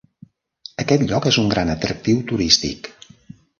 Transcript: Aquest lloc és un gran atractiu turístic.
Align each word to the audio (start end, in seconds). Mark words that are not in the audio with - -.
Aquest 0.83 1.03
lloc 1.11 1.27
és 1.33 1.37
un 1.43 1.53
gran 1.53 1.73
atractiu 1.75 2.25
turístic. 2.35 2.93